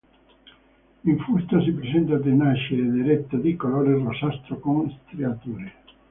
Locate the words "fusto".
1.19-1.61